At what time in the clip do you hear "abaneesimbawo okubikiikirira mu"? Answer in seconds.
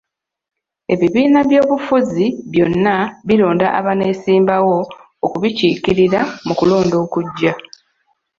3.79-6.53